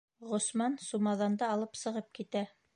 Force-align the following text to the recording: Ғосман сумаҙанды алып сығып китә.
Ғосман 0.29 0.77
сумаҙанды 0.85 1.47
алып 1.51 1.81
сығып 1.85 2.13
китә. 2.21 2.47